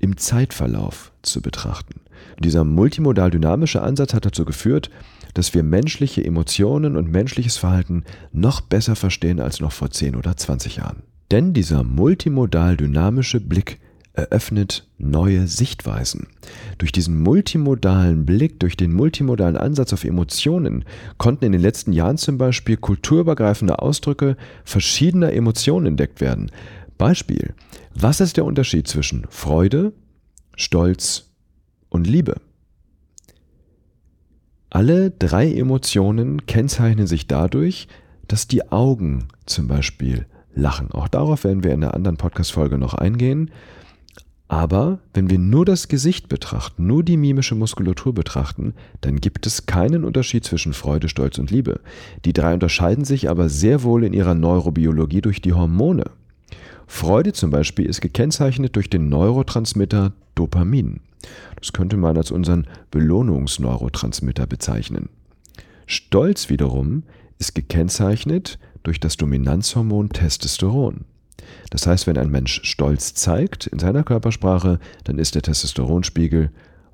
im 0.00 0.16
Zeitverlauf 0.16 1.12
zu 1.22 1.40
betrachten. 1.40 2.00
Und 2.36 2.44
dieser 2.44 2.64
multimodal-dynamische 2.64 3.82
Ansatz 3.82 4.14
hat 4.14 4.26
dazu 4.26 4.44
geführt, 4.44 4.90
dass 5.34 5.54
wir 5.54 5.62
menschliche 5.62 6.24
Emotionen 6.24 6.96
und 6.96 7.10
menschliches 7.10 7.56
Verhalten 7.56 8.04
noch 8.32 8.60
besser 8.60 8.96
verstehen 8.96 9.40
als 9.40 9.60
noch 9.60 9.72
vor 9.72 9.90
10 9.90 10.16
oder 10.16 10.36
20 10.36 10.76
Jahren. 10.76 11.02
Denn 11.30 11.52
dieser 11.52 11.82
multimodal-dynamische 11.82 13.40
Blick 13.40 13.80
eröffnet 14.14 14.86
neue 14.96 15.46
Sichtweisen. 15.46 16.28
Durch 16.78 16.92
diesen 16.92 17.20
multimodalen 17.22 18.24
Blick, 18.24 18.60
durch 18.60 18.76
den 18.76 18.92
multimodalen 18.92 19.56
Ansatz 19.56 19.92
auf 19.92 20.04
Emotionen 20.04 20.84
konnten 21.18 21.44
in 21.44 21.52
den 21.52 21.60
letzten 21.60 21.92
Jahren 21.92 22.16
zum 22.16 22.38
Beispiel 22.38 22.76
kulturübergreifende 22.76 23.80
Ausdrücke 23.80 24.36
verschiedener 24.64 25.32
Emotionen 25.32 25.86
entdeckt 25.86 26.20
werden. 26.20 26.50
Beispiel, 26.96 27.54
was 27.94 28.20
ist 28.20 28.36
der 28.36 28.44
Unterschied 28.44 28.88
zwischen 28.88 29.26
Freude, 29.28 29.92
Stolz 30.56 31.32
und 31.88 32.06
Liebe? 32.06 32.36
Alle 34.70 35.10
drei 35.10 35.52
Emotionen 35.52 36.46
kennzeichnen 36.46 37.06
sich 37.06 37.26
dadurch, 37.26 37.88
dass 38.26 38.48
die 38.48 38.70
Augen 38.72 39.28
zum 39.46 39.68
Beispiel 39.68 40.26
lachen. 40.54 40.90
Auch 40.92 41.08
darauf 41.08 41.44
werden 41.44 41.64
wir 41.64 41.72
in 41.72 41.82
einer 41.82 41.94
anderen 41.94 42.16
Podcast-Folge 42.16 42.78
noch 42.78 42.94
eingehen. 42.94 43.50
Aber 44.46 44.98
wenn 45.14 45.30
wir 45.30 45.38
nur 45.38 45.64
das 45.64 45.88
Gesicht 45.88 46.28
betrachten, 46.28 46.86
nur 46.86 47.02
die 47.02 47.16
mimische 47.16 47.54
Muskulatur 47.54 48.14
betrachten, 48.14 48.74
dann 49.00 49.16
gibt 49.16 49.46
es 49.46 49.66
keinen 49.66 50.04
Unterschied 50.04 50.44
zwischen 50.44 50.74
Freude, 50.74 51.08
Stolz 51.08 51.38
und 51.38 51.50
Liebe. 51.50 51.80
Die 52.24 52.34
drei 52.34 52.52
unterscheiden 52.52 53.04
sich 53.04 53.30
aber 53.30 53.48
sehr 53.48 53.82
wohl 53.82 54.04
in 54.04 54.12
ihrer 54.12 54.34
Neurobiologie 54.34 55.22
durch 55.22 55.40
die 55.40 55.54
Hormone. 55.54 56.04
Freude 56.86 57.32
zum 57.32 57.50
Beispiel 57.50 57.86
ist 57.86 58.02
gekennzeichnet 58.02 58.76
durch 58.76 58.90
den 58.90 59.08
Neurotransmitter 59.08 60.12
Dopamin. 60.34 61.00
Das 61.58 61.72
könnte 61.72 61.96
man 61.96 62.16
als 62.18 62.30
unseren 62.30 62.66
Belohnungsneurotransmitter 62.90 64.46
bezeichnen. 64.46 65.08
Stolz 65.86 66.50
wiederum 66.50 67.04
ist 67.38 67.54
gekennzeichnet 67.54 68.58
durch 68.82 69.00
das 69.00 69.16
Dominanzhormon 69.16 70.10
Testosteron. 70.10 71.06
Das 71.70 71.86
heißt, 71.86 72.06
wenn 72.06 72.18
ein 72.18 72.30
Mensch 72.30 72.60
Stolz 72.64 73.14
zeigt 73.14 73.66
in 73.66 73.78
seiner 73.78 74.04
Körpersprache, 74.04 74.78
dann 75.04 75.18
ist 75.18 75.34
der 75.34 75.42
Testosteronspiegel 75.42 76.50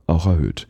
auch 0.07 0.27
erhöht. 0.27 0.67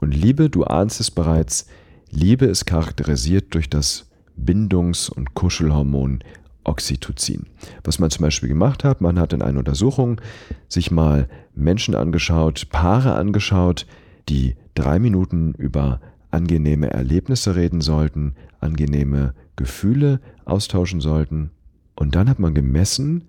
Und 0.00 0.12
Liebe, 0.12 0.50
du 0.50 0.64
ahnst 0.64 1.00
es 1.00 1.10
bereits, 1.10 1.66
Liebe 2.10 2.46
ist 2.46 2.66
charakterisiert 2.66 3.54
durch 3.54 3.70
das 3.70 4.10
Bindungs- 4.36 5.08
und 5.08 5.34
Kuschelhormon 5.34 6.20
Oxytocin. 6.64 7.46
Was 7.84 7.98
man 7.98 8.10
zum 8.10 8.22
Beispiel 8.22 8.48
gemacht 8.48 8.84
hat, 8.84 9.00
man 9.00 9.18
hat 9.18 9.32
in 9.32 9.42
einer 9.42 9.58
Untersuchung 9.58 10.20
sich 10.68 10.90
mal 10.90 11.28
Menschen 11.54 11.94
angeschaut, 11.94 12.68
Paare 12.70 13.14
angeschaut, 13.14 13.86
die 14.28 14.56
drei 14.74 14.98
Minuten 14.98 15.54
über 15.54 16.00
angenehme 16.30 16.90
Erlebnisse 16.90 17.56
reden 17.56 17.80
sollten, 17.80 18.34
angenehme 18.60 19.34
Gefühle 19.56 20.20
austauschen 20.44 21.00
sollten. 21.00 21.50
Und 21.94 22.14
dann 22.14 22.28
hat 22.28 22.38
man 22.38 22.54
gemessen, 22.54 23.24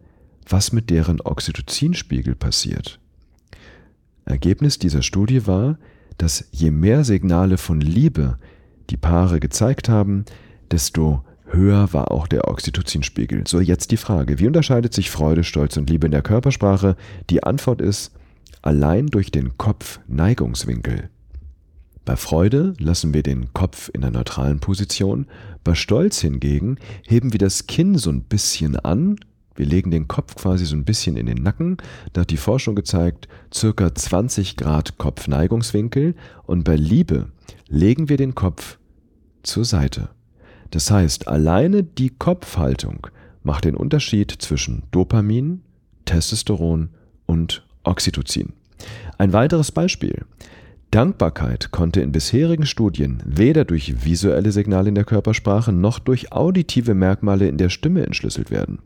was 0.48 0.72
mit 0.72 0.89
deren 0.89 1.22
Oxytocinspiegel 1.22 2.36
passiert. 2.36 3.00
Ergebnis 4.25 4.79
dieser 4.79 5.01
Studie 5.01 5.48
war, 5.48 5.77
dass 6.17 6.48
je 6.51 6.72
mehr 6.72 7.03
Signale 7.03 7.58
von 7.58 7.82
Liebe 7.82 8.38
die 8.89 8.98
Paare 8.98 9.39
gezeigt 9.39 9.89
haben, 9.89 10.25
desto 10.72 11.24
höher 11.46 11.93
war 11.93 12.12
auch 12.12 12.27
der 12.27 12.48
Oxytocinspiegel. 12.48 13.43
So, 13.48 13.60
jetzt 13.60 13.91
die 13.91 13.98
Frage, 13.98 14.39
wie 14.39 14.48
unterscheidet 14.48 14.93
sich 14.93 15.12
Freude, 15.12 15.43
Stolz 15.43 15.77
und 15.77 15.89
Liebe 15.89 16.08
in 16.08 16.12
der 16.12 16.22
Körpersprache? 16.22 16.96
Die 17.29 17.43
Antwort 17.43 17.82
ist 17.82 18.12
allein 18.62 19.08
durch 19.08 19.32
den 19.32 19.58
Kopfneigungswinkel. 19.58 21.10
Bei 22.06 22.18
Freude 22.18 22.74
lassen 22.80 23.14
wir 23.14 23.24
den 23.24 23.54
Kopf 23.54 23.90
in 23.94 24.02
der 24.02 24.12
neutralen 24.12 24.60
Position, 24.60 25.28
bei 25.64 25.74
Stolz 25.74 26.20
hingegen 26.20 26.78
heben 27.08 27.32
wir 27.32 27.40
das 27.40 27.66
Kinn 27.66 27.98
so 27.98 28.10
ein 28.10 28.24
bisschen 28.24 28.76
an, 28.76 29.16
wir 29.56 29.66
legen 29.66 29.90
den 29.90 30.08
Kopf 30.10 30.36
quasi 30.36 30.66
so 30.66 30.76
ein 30.76 30.84
bisschen 30.84 31.16
in 31.16 31.28
den 31.28 31.44
Nacken, 31.44 31.78
da 32.12 32.22
hat 32.22 32.30
die 32.30 32.38
Forschung 32.38 32.76
gezeigt, 32.76 33.30
circa 33.54 33.96
20 33.96 34.58
Grad 34.58 34.98
Kopfneigungswinkel 34.98 36.16
und 36.46 36.64
bei 36.66 36.76
Liebe 36.76 37.30
legen 37.70 38.10
wir 38.10 38.18
den 38.18 38.36
Kopf 38.36 38.80
zur 39.44 39.64
Seite. 39.64 40.10
Das 40.72 40.92
heißt, 40.92 41.28
alleine 41.30 41.84
die 41.84 42.10
Kopfhaltung 42.10 43.08
macht 43.44 43.64
den 43.64 43.76
Unterschied 43.76 44.32
zwischen 44.32 44.84
Dopamin, 44.92 45.62
Testosteron 46.04 46.90
und 47.28 47.66
Oxytocin. 47.84 48.54
Ein 49.18 49.32
weiteres 49.32 49.72
Beispiel. 49.72 50.26
Dankbarkeit 50.94 51.72
konnte 51.72 52.02
in 52.02 52.12
bisherigen 52.12 52.68
Studien 52.68 53.18
weder 53.26 53.66
durch 53.66 54.06
visuelle 54.06 54.52
Signale 54.52 54.90
in 54.90 54.96
der 54.96 55.06
Körpersprache 55.06 55.72
noch 55.72 55.98
durch 55.98 56.32
auditive 56.32 56.94
Merkmale 56.94 57.48
in 57.48 57.58
der 57.58 57.70
Stimme 57.70 58.06
entschlüsselt 58.06 58.52
werden. 58.52 58.78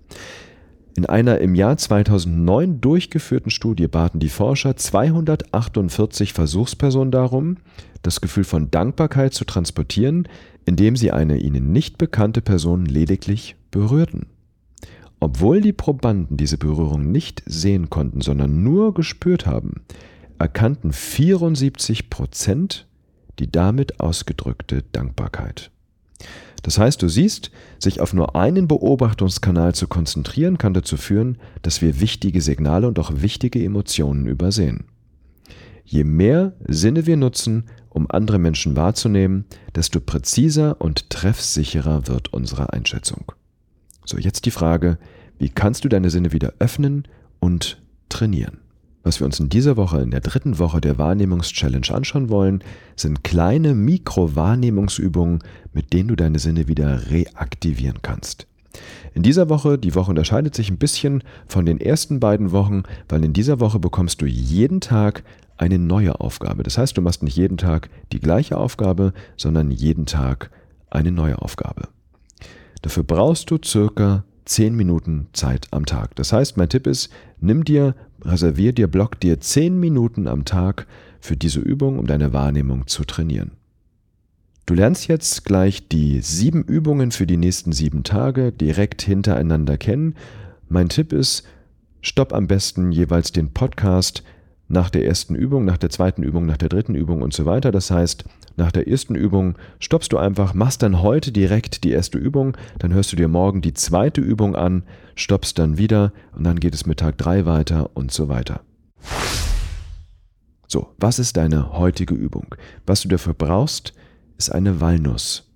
In 0.96 1.06
einer 1.06 1.40
im 1.40 1.54
Jahr 1.54 1.76
2009 1.76 2.80
durchgeführten 2.80 3.52
Studie 3.52 3.90
baten 3.90 4.22
die 4.22 4.30
Forscher 4.30 4.78
248 4.78 6.32
Versuchspersonen 6.32 7.12
darum, 7.12 7.58
das 8.04 8.22
Gefühl 8.22 8.46
von 8.46 8.72
Dankbarkeit 8.72 9.34
zu 9.34 9.44
transportieren, 9.44 10.30
indem 10.64 10.96
sie 10.96 11.12
eine 11.12 11.38
ihnen 11.40 11.74
nicht 11.74 11.98
bekannte 11.98 12.40
Person 12.40 12.86
lediglich 12.86 13.58
berührten. 13.70 14.28
Obwohl 15.20 15.60
die 15.60 15.74
Probanden 15.74 16.38
diese 16.38 16.58
Berührung 16.58 17.12
nicht 17.12 17.44
sehen 17.46 17.90
konnten, 17.90 18.22
sondern 18.22 18.64
nur 18.64 18.94
gespürt 18.94 19.46
haben, 19.46 19.82
erkannten 20.40 20.94
74 20.94 22.10
Prozent 22.10 22.88
die 23.40 23.52
damit 23.52 24.00
ausgedrückte 24.00 24.84
Dankbarkeit. 24.92 25.72
Das 26.64 26.80
heißt, 26.80 27.02
du 27.02 27.08
siehst, 27.08 27.52
sich 27.80 28.02
auf 28.02 28.14
nur 28.14 28.36
einen 28.36 28.68
Beobachtungskanal 28.68 29.76
zu 29.76 29.88
konzentrieren, 29.88 30.58
kann 30.58 30.74
dazu 30.74 30.98
führen, 30.98 31.38
dass 31.62 31.82
wir 31.82 32.00
wichtige 32.00 32.42
Signale 32.42 32.88
und 32.88 33.00
auch 33.00 33.12
wichtige 33.16 33.64
Emotionen 33.64 34.28
übersehen. 34.28 34.86
Je 35.86 36.04
mehr 36.04 36.54
Sinne 36.68 37.06
wir 37.06 37.16
nutzen, 37.16 37.66
um 37.90 38.12
andere 38.12 38.40
Menschen 38.40 38.76
wahrzunehmen, 38.76 39.46
desto 39.76 40.02
präziser 40.02 40.82
und 40.82 41.10
treffsicherer 41.10 42.08
wird 42.08 42.34
unsere 42.34 42.74
Einschätzung. 42.74 43.32
So, 44.04 44.18
jetzt 44.18 44.46
die 44.46 44.52
Frage, 44.52 44.98
wie 45.38 45.50
kannst 45.50 45.86
du 45.86 45.90
deine 45.90 46.10
Sinne 46.10 46.34
wieder 46.34 46.54
öffnen 46.60 47.08
und 47.40 47.82
trainieren? 48.10 48.60
Was 49.04 49.20
wir 49.20 49.26
uns 49.26 49.40
in 49.40 49.50
dieser 49.50 49.78
Woche, 49.78 50.02
in 50.02 50.12
der 50.12 50.20
dritten 50.20 50.60
Woche 50.60 50.82
der 50.82 50.98
Wahrnehmungs-Challenge 50.98 51.90
anschauen 51.92 52.30
wollen, 52.30 52.64
sind 52.96 53.24
kleine 53.24 53.74
Mikro-Wahrnehmungsübungen, 53.74 55.40
mit 55.72 55.94
denen 55.94 56.10
du 56.10 56.16
deine 56.16 56.40
Sinne 56.40 56.68
wieder 56.68 57.10
reaktivieren 57.10 58.02
kannst. 58.02 58.48
In 59.14 59.24
dieser 59.24 59.50
Woche, 59.50 59.78
die 59.78 59.96
Woche 59.96 60.12
unterscheidet 60.12 60.56
sich 60.56 60.70
ein 60.70 60.78
bisschen 60.78 61.24
von 61.48 61.66
den 61.66 61.80
ersten 61.80 62.20
beiden 62.20 62.52
Wochen, 62.52 62.84
weil 63.10 63.24
in 63.24 63.34
dieser 63.34 63.60
Woche 63.60 63.80
bekommst 63.80 64.22
du 64.22 64.26
jeden 64.26 64.82
Tag 64.82 65.24
eine 65.58 65.80
neue 65.80 66.20
Aufgabe. 66.20 66.64
Das 66.64 66.78
heißt, 66.78 66.98
du 66.98 67.02
machst 67.02 67.24
nicht 67.24 67.36
jeden 67.36 67.58
Tag 67.58 67.90
die 68.12 68.20
gleiche 68.20 68.58
Aufgabe, 68.58 69.14
sondern 69.36 69.72
jeden 69.72 70.06
Tag 70.06 70.52
eine 70.90 71.12
neue 71.12 71.42
Aufgabe. 71.42 71.88
Dafür 72.82 73.04
brauchst 73.04 73.50
du 73.50 73.58
circa 73.64 74.24
10 74.46 74.76
Minuten 74.76 75.28
Zeit 75.34 75.68
am 75.72 75.86
Tag. 75.86 76.16
Das 76.16 76.32
heißt, 76.32 76.58
mein 76.58 76.70
Tipp 76.70 76.88
ist, 76.88 77.10
nimm 77.40 77.66
dir, 77.66 77.96
reservier 78.24 78.74
dir, 78.74 78.88
block 78.88 79.20
dir 79.20 79.40
10 79.40 79.80
Minuten 79.80 80.28
am 80.28 80.46
Tag 80.46 80.88
für 81.20 81.38
diese 81.38 81.60
Übung, 81.60 82.00
um 82.00 82.08
deine 82.08 82.34
Wahrnehmung 82.34 82.88
zu 82.88 83.04
trainieren. 83.04 83.52
Du 84.66 84.74
lernst 84.74 85.08
jetzt 85.08 85.46
gleich 85.46 85.88
die 85.88 86.20
sieben 86.22 86.64
Übungen 86.64 87.12
für 87.12 87.26
die 87.26 87.38
nächsten 87.38 87.72
sieben 87.72 88.04
Tage 88.04 88.52
direkt 88.52 89.02
hintereinander 89.02 89.78
kennen. 89.78 90.16
Mein 90.68 90.90
Tipp 90.90 91.14
ist, 91.14 91.44
stopp 92.02 92.34
am 92.34 92.48
besten 92.48 92.92
jeweils 92.92 93.32
den 93.32 93.54
Podcast 93.54 94.24
nach 94.68 94.90
der 94.90 95.06
ersten 95.06 95.36
Übung, 95.36 95.66
nach 95.66 95.78
der 95.78 95.90
zweiten 95.90 96.24
Übung, 96.24 96.46
nach 96.46 96.58
der 96.58 96.70
dritten 96.70 96.96
Übung 96.96 97.22
und 97.22 97.34
so 97.34 97.46
weiter. 97.46 97.72
Das 97.72 97.90
heißt, 97.90 98.26
nach 98.58 98.72
der 98.72 98.88
ersten 98.88 99.16
Übung 99.16 99.58
stoppst 99.80 100.12
du 100.12 100.18
einfach, 100.18 100.54
machst 100.54 100.84
dann 100.84 101.02
heute 101.02 101.32
direkt 101.32 101.84
die 101.84 101.92
erste 101.92 102.18
Übung, 102.18 102.58
dann 102.80 102.94
hörst 102.94 103.12
du 103.12 103.16
dir 103.16 103.28
morgen 103.28 103.62
die 103.62 103.74
zweite 103.74 104.22
Übung 104.22 104.56
an, 104.56 104.84
stoppst 105.16 105.58
dann 105.60 105.78
wieder 105.78 106.12
und 106.36 106.44
dann 106.44 106.60
geht 106.60 106.74
es 106.74 106.86
mit 106.86 107.00
Tag 107.00 107.18
3 107.18 107.46
weiter 107.46 107.92
und 107.94 108.12
so 108.12 108.28
weiter. 108.30 108.62
So, 110.68 110.94
was 110.98 111.18
ist 111.18 111.38
deine 111.38 111.78
heutige 111.78 112.14
Übung? 112.14 112.56
Was 112.86 113.02
du 113.02 113.08
dafür 113.08 113.34
brauchst, 113.34 113.94
ist 114.38 114.52
eine 114.52 114.82
Walnuss. 114.82 115.50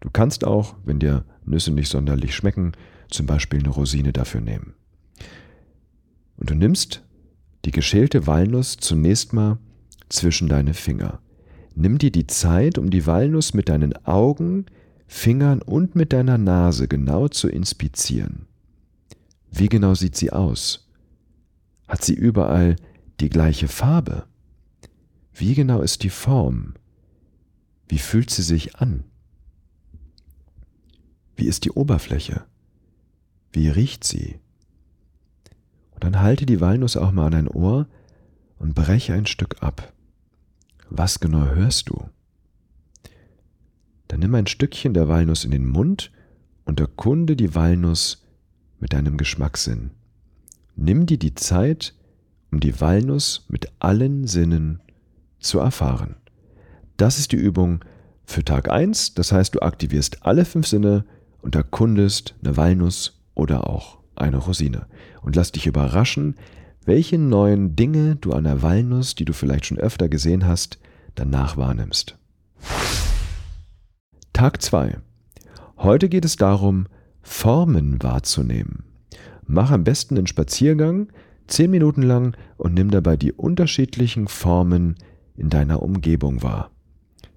Du 0.00 0.10
kannst 0.10 0.44
auch, 0.44 0.74
wenn 0.84 0.98
dir 0.98 1.24
Nüsse 1.46 1.72
nicht 1.72 1.88
sonderlich 1.88 2.34
schmecken, 2.34 2.72
zum 3.08 3.26
Beispiel 3.26 3.60
eine 3.60 3.70
Rosine 3.70 4.12
dafür 4.12 4.42
nehmen. 4.42 4.74
Und 6.36 6.50
du 6.50 6.54
nimmst 6.54 7.02
die 7.66 7.72
geschälte 7.72 8.28
Walnuss 8.28 8.76
zunächst 8.76 9.32
mal 9.32 9.58
zwischen 10.08 10.48
deine 10.48 10.72
Finger. 10.72 11.20
Nimm 11.74 11.98
dir 11.98 12.12
die 12.12 12.28
Zeit, 12.28 12.78
um 12.78 12.90
die 12.90 13.06
Walnuss 13.06 13.54
mit 13.54 13.68
deinen 13.68 14.06
Augen, 14.06 14.66
Fingern 15.08 15.62
und 15.62 15.96
mit 15.96 16.12
deiner 16.12 16.38
Nase 16.38 16.86
genau 16.86 17.26
zu 17.28 17.48
inspizieren. 17.48 18.46
Wie 19.50 19.68
genau 19.68 19.94
sieht 19.94 20.16
sie 20.16 20.32
aus? 20.32 20.88
Hat 21.88 22.04
sie 22.04 22.14
überall 22.14 22.76
die 23.20 23.30
gleiche 23.30 23.66
Farbe? 23.66 24.26
Wie 25.34 25.54
genau 25.54 25.82
ist 25.82 26.04
die 26.04 26.10
Form? 26.10 26.74
Wie 27.88 27.98
fühlt 27.98 28.30
sie 28.30 28.42
sich 28.42 28.76
an? 28.76 29.02
Wie 31.34 31.46
ist 31.46 31.64
die 31.64 31.72
Oberfläche? 31.72 32.44
Wie 33.52 33.68
riecht 33.68 34.04
sie? 34.04 34.38
Und 35.96 36.04
dann 36.04 36.20
halte 36.20 36.44
die 36.44 36.60
Walnuss 36.60 36.98
auch 36.98 37.10
mal 37.10 37.24
an 37.24 37.32
dein 37.32 37.48
Ohr 37.48 37.86
und 38.58 38.74
breche 38.74 39.14
ein 39.14 39.24
Stück 39.24 39.62
ab. 39.62 39.94
Was 40.90 41.20
genau 41.20 41.46
hörst 41.46 41.88
du? 41.88 42.04
Dann 44.08 44.20
nimm 44.20 44.34
ein 44.34 44.46
Stückchen 44.46 44.92
der 44.92 45.08
Walnuss 45.08 45.44
in 45.44 45.52
den 45.52 45.66
Mund 45.66 46.12
und 46.66 46.80
erkunde 46.80 47.34
die 47.34 47.54
Walnuss 47.54 48.26
mit 48.78 48.92
deinem 48.92 49.16
Geschmackssinn. 49.16 49.90
Nimm 50.76 51.06
dir 51.06 51.18
die 51.18 51.34
Zeit, 51.34 51.94
um 52.52 52.60
die 52.60 52.78
Walnuss 52.78 53.46
mit 53.48 53.72
allen 53.78 54.26
Sinnen 54.26 54.80
zu 55.40 55.60
erfahren. 55.60 56.16
Das 56.98 57.18
ist 57.18 57.32
die 57.32 57.36
Übung 57.36 57.82
für 58.26 58.44
Tag 58.44 58.70
1, 58.70 59.14
das 59.14 59.32
heißt, 59.32 59.54
du 59.54 59.60
aktivierst 59.60 60.26
alle 60.26 60.44
fünf 60.44 60.66
Sinne 60.66 61.06
und 61.40 61.54
erkundest 61.54 62.34
eine 62.42 62.58
Walnuss 62.58 63.18
oder 63.34 63.70
auch 63.70 63.96
eine 64.16 64.38
Rosine. 64.38 64.86
Und 65.22 65.36
lass 65.36 65.52
dich 65.52 65.66
überraschen, 65.66 66.36
welche 66.84 67.18
neuen 67.18 67.74
Dinge 67.76 68.16
du 68.16 68.32
an 68.32 68.44
der 68.44 68.62
Walnuss, 68.62 69.14
die 69.14 69.24
du 69.24 69.32
vielleicht 69.32 69.66
schon 69.66 69.78
öfter 69.78 70.08
gesehen 70.08 70.46
hast, 70.46 70.78
danach 71.14 71.56
wahrnimmst. 71.56 72.16
Tag 74.32 74.62
2. 74.62 74.98
Heute 75.78 76.08
geht 76.08 76.24
es 76.24 76.36
darum, 76.36 76.86
Formen 77.22 78.02
wahrzunehmen. 78.02 78.84
Mach 79.46 79.70
am 79.70 79.84
besten 79.84 80.16
einen 80.16 80.26
Spaziergang, 80.26 81.08
zehn 81.46 81.70
Minuten 81.70 82.02
lang 82.02 82.36
und 82.56 82.74
nimm 82.74 82.90
dabei 82.90 83.16
die 83.16 83.32
unterschiedlichen 83.32 84.28
Formen 84.28 84.96
in 85.36 85.50
deiner 85.50 85.82
Umgebung 85.82 86.42
wahr. 86.42 86.70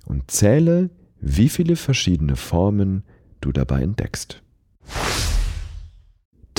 Und 0.06 0.30
zähle, 0.32 0.90
wie 1.20 1.50
viele 1.50 1.76
verschiedene 1.76 2.36
Formen 2.36 3.04
du 3.42 3.52
dabei 3.52 3.82
entdeckst. 3.82 4.42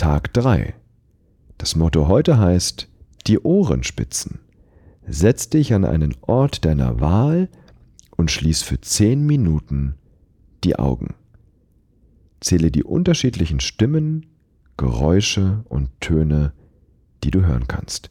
Tag 0.01 0.33
3. 0.33 0.73
Das 1.59 1.77
Motto 1.77 2.09
heute 2.09 2.39
heißt 2.39 2.89
die 3.27 3.39
Ohrenspitzen. 3.39 4.39
Setz 5.07 5.51
dich 5.51 5.75
an 5.75 5.85
einen 5.85 6.17
Ort 6.23 6.65
deiner 6.65 7.01
Wahl 7.01 7.51
und 8.17 8.31
schließ 8.31 8.63
für 8.63 8.81
zehn 8.81 9.27
Minuten 9.27 9.97
die 10.65 10.77
Augen. 10.77 11.13
Zähle 12.41 12.71
die 12.71 12.83
unterschiedlichen 12.83 13.61
Stimmen, 13.61 14.25
Geräusche 14.79 15.67
und 15.69 15.91
Töne, 16.01 16.55
die 17.23 17.31
du 17.31 17.45
hören 17.45 17.69
kannst. 17.69 18.11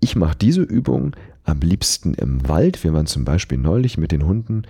Ich 0.00 0.16
mache 0.16 0.36
diese 0.36 0.62
Übung 0.62 1.14
am 1.44 1.60
liebsten 1.60 2.14
im 2.14 2.48
Wald. 2.48 2.82
Wir 2.82 2.94
waren 2.94 3.06
zum 3.06 3.24
Beispiel 3.24 3.58
neulich 3.58 3.96
mit 3.96 4.10
den 4.10 4.26
Hunden 4.26 4.62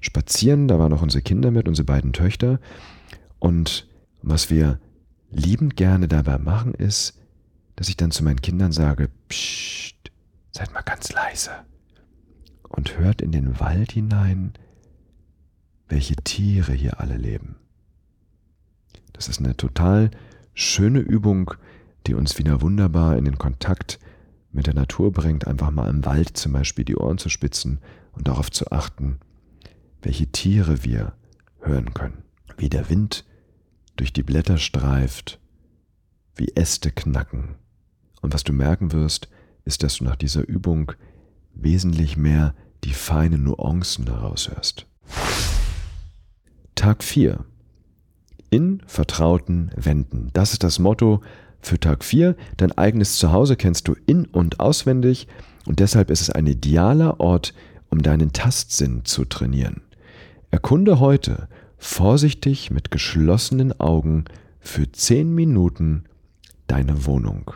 spazieren, 0.00 0.66
da 0.66 0.78
waren 0.78 0.94
auch 0.94 1.02
unsere 1.02 1.20
Kinder 1.20 1.50
mit, 1.50 1.68
unsere 1.68 1.84
beiden 1.84 2.14
Töchter. 2.14 2.58
Und 3.38 3.86
was 4.22 4.48
wir 4.48 4.80
liebend 5.30 5.76
gerne 5.76 6.08
dabei 6.08 6.38
machen, 6.38 6.74
ist, 6.74 7.18
dass 7.76 7.88
ich 7.88 7.96
dann 7.96 8.10
zu 8.10 8.24
meinen 8.24 8.42
Kindern 8.42 8.72
sage, 8.72 9.08
Psst, 9.28 10.10
seid 10.52 10.72
mal 10.72 10.82
ganz 10.82 11.12
leise 11.12 11.50
und 12.68 12.98
hört 12.98 13.22
in 13.22 13.32
den 13.32 13.60
Wald 13.60 13.92
hinein, 13.92 14.54
welche 15.88 16.16
Tiere 16.16 16.72
hier 16.72 17.00
alle 17.00 17.16
leben. 17.16 17.56
Das 19.12 19.28
ist 19.28 19.38
eine 19.38 19.56
total 19.56 20.10
schöne 20.54 21.00
Übung, 21.00 21.54
die 22.06 22.14
uns 22.14 22.38
wieder 22.38 22.60
wunderbar 22.60 23.16
in 23.16 23.24
den 23.24 23.38
Kontakt 23.38 23.98
mit 24.52 24.66
der 24.66 24.74
Natur 24.74 25.12
bringt, 25.12 25.46
einfach 25.46 25.70
mal 25.70 25.88
im 25.88 26.04
Wald 26.04 26.36
zum 26.36 26.52
Beispiel 26.52 26.84
die 26.84 26.96
Ohren 26.96 27.18
zu 27.18 27.28
spitzen 27.28 27.80
und 28.12 28.28
darauf 28.28 28.50
zu 28.50 28.70
achten, 28.70 29.18
welche 30.02 30.26
Tiere 30.26 30.84
wir 30.84 31.12
hören 31.60 31.94
können, 31.94 32.22
wie 32.56 32.68
der 32.68 32.88
Wind 32.88 33.24
durch 33.98 34.12
die 34.12 34.22
Blätter 34.22 34.58
streift, 34.58 35.38
wie 36.36 36.52
Äste 36.54 36.90
knacken. 36.90 37.56
Und 38.22 38.32
was 38.32 38.44
du 38.44 38.52
merken 38.52 38.92
wirst, 38.92 39.28
ist, 39.64 39.82
dass 39.82 39.96
du 39.96 40.04
nach 40.04 40.16
dieser 40.16 40.46
Übung 40.46 40.92
wesentlich 41.52 42.16
mehr 42.16 42.54
die 42.84 42.92
feinen 42.92 43.44
Nuancen 43.44 44.04
daraus 44.04 44.48
hörst. 44.48 44.86
Tag 46.74 47.02
4. 47.02 47.44
In 48.50 48.82
vertrauten 48.86 49.72
Wänden. 49.76 50.30
Das 50.32 50.52
ist 50.52 50.62
das 50.62 50.78
Motto 50.78 51.20
für 51.60 51.80
Tag 51.80 52.04
4. 52.04 52.36
Dein 52.56 52.72
eigenes 52.78 53.18
Zuhause 53.18 53.56
kennst 53.56 53.88
du 53.88 53.96
in 54.06 54.26
und 54.26 54.60
auswendig 54.60 55.26
und 55.66 55.80
deshalb 55.80 56.10
ist 56.10 56.20
es 56.20 56.30
ein 56.30 56.46
idealer 56.46 57.18
Ort, 57.18 57.52
um 57.90 58.00
deinen 58.00 58.32
Tastsinn 58.32 59.04
zu 59.04 59.24
trainieren. 59.24 59.82
Erkunde 60.50 61.00
heute 61.00 61.48
vorsichtig 61.78 62.70
mit 62.70 62.90
geschlossenen 62.90 63.78
Augen 63.80 64.24
für 64.60 64.90
10 64.90 65.34
Minuten 65.34 66.04
deine 66.66 67.06
Wohnung 67.06 67.52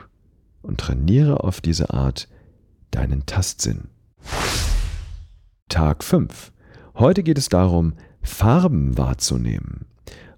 und 0.62 0.80
trainiere 0.80 1.44
auf 1.44 1.60
diese 1.60 1.90
Art 1.90 2.28
deinen 2.90 3.26
Tastsinn. 3.26 3.88
Tag 5.68 6.04
5. 6.04 6.52
Heute 6.94 7.22
geht 7.22 7.38
es 7.38 7.48
darum, 7.48 7.94
Farben 8.22 8.96
wahrzunehmen. 8.96 9.86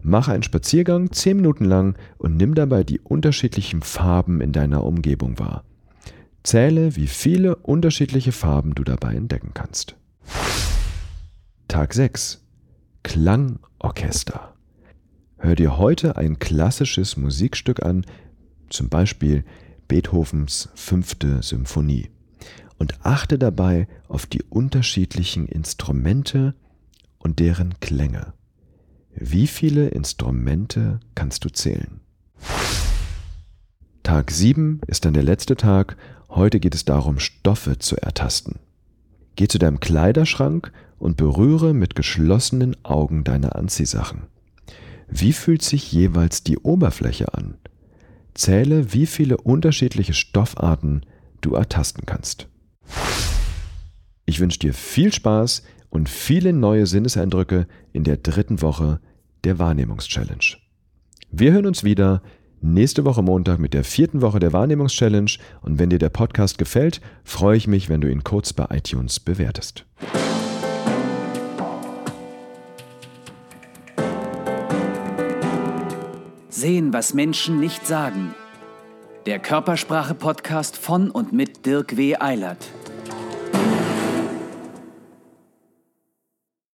Mach 0.01 0.29
einen 0.29 0.43
Spaziergang 0.43 1.13
10 1.13 1.37
Minuten 1.37 1.65
lang 1.65 1.97
und 2.19 2.37
nimm 2.37 2.55
dabei 2.55 2.85
die 2.85 3.01
unterschiedlichen 3.01 3.83
Farben 3.83 4.41
in 4.41 4.53
deiner 4.53 4.85
Umgebung 4.85 5.39
wahr. 5.39 5.65
Zähle, 6.43 6.95
wie 6.97 7.07
viele 7.07 7.57
unterschiedliche 7.57 8.33
Farben 8.33 8.75
du 8.75 8.85
dabei 8.85 9.15
entdecken 9.15 9.53
kannst. 9.55 9.97
Tag 11.69 11.95
6. 11.95 12.44
Klangorchester. 13.05 14.55
Hör 15.37 15.55
dir 15.55 15.79
heute 15.79 16.17
ein 16.17 16.41
klassisches 16.41 17.17
Musikstück 17.17 17.85
an, 17.85 18.05
zum 18.71 18.89
Beispiel 18.89 19.45
Beethovens 19.87 20.71
fünfte 20.75 21.43
Symphonie 21.43 22.11
und 22.79 23.07
achte 23.07 23.39
dabei 23.39 23.87
auf 24.09 24.27
die 24.27 24.43
unterschiedlichen 24.43 25.47
Instrumente 25.47 26.55
und 27.19 27.39
deren 27.39 27.79
Klänge. 27.79 28.33
Wie 29.15 29.47
viele 29.47 29.89
Instrumente 29.89 30.99
kannst 31.15 31.45
du 31.45 31.51
zählen? 31.51 32.01
Tag 34.03 34.31
7 34.33 34.81
ist 34.89 35.05
dann 35.05 35.15
der 35.15 35.23
letzte 35.23 35.57
Tag. 35.57 35.97
Heute 36.31 36.59
geht 36.59 36.75
es 36.75 36.85
darum, 36.85 37.21
Stoffe 37.21 37.79
zu 37.79 37.97
ertasten. 37.97 38.59
Geh 39.37 39.47
zu 39.47 39.59
deinem 39.59 39.79
Kleiderschrank 39.79 40.73
und 41.05 41.19
berühre 41.19 41.75
mit 41.75 41.95
geschlossenen 41.95 42.83
Augen 42.83 43.25
deine 43.25 43.55
Anziehsachen. 43.55 44.23
Wie 45.07 45.35
fühlt 45.35 45.61
sich 45.61 45.93
jeweils 45.93 46.45
die 46.45 46.57
Oberfläche 46.59 47.35
an? 47.35 47.59
Zähle, 48.33 48.95
wie 48.95 49.05
viele 49.05 49.37
unterschiedliche 49.37 50.15
Stoffarten 50.15 51.05
du 51.43 51.55
ertasten 51.55 52.07
kannst. 52.07 52.49
Ich 54.25 54.41
wünsche 54.41 54.59
dir 54.59 54.73
viel 54.73 55.13
Spaß 55.13 55.63
und 55.91 56.09
viele 56.09 56.55
neue 56.55 56.87
Sinneseindrücke 56.87 57.67
in 57.93 58.05
der 58.05 58.17
dritten 58.17 58.63
Woche 58.63 58.99
der 59.45 59.59
Wahrnehmungs-Challenge. 59.59 60.57
Wir 61.31 61.53
hören 61.53 61.67
uns 61.67 61.85
wieder 61.85 62.23
nächste 62.63 63.05
Woche 63.05 63.23
Montag 63.23 63.59
mit 63.59 63.75
der 63.75 63.85
vierten 63.85 64.23
Woche 64.23 64.41
der 64.41 64.55
Wahrnehmungs-Challenge 64.55 65.33
und 65.61 65.79
wenn 65.79 65.91
dir 65.91 65.99
der 65.99 66.09
Podcast 66.09 66.57
gefällt, 66.57 67.03
freue 67.25 67.59
ich 67.59 67.67
mich, 67.67 67.91
wenn 67.91 68.01
du 68.01 68.11
ihn 68.11 68.25
kurz 68.25 68.55
bei 68.55 68.65
iTunes 68.71 69.21
bewertest. 69.21 69.85
Sehen, 76.65 76.95
was 76.95 77.13
Menschen 77.13 77.61
nicht 77.61 77.87
sagen. 77.87 78.35
Der 79.27 79.39
Körpersprache-Podcast 79.39 80.79
von 80.79 81.11
und 81.11 81.31
mit 81.31 81.67
Dirk 81.67 81.99
W. 81.99 82.17
Eilert. 82.19 82.57